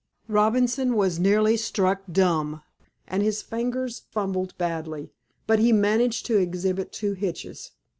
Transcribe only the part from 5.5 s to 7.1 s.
he managed to exhibit